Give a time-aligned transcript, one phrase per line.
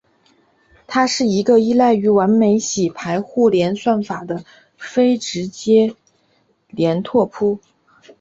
[0.87, 4.43] 它是一个依赖于完美洗牌互联算法的
[4.75, 5.47] 非直
[6.69, 7.59] 连拓扑。